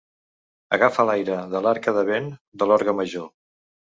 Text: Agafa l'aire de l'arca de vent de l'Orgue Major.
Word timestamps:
Agafa 0.77 1.05
l'aire 1.09 1.35
de 1.51 1.61
l'arca 1.65 1.93
de 1.97 2.05
vent 2.09 2.31
de 2.63 2.71
l'Orgue 2.71 2.95
Major. 3.01 3.29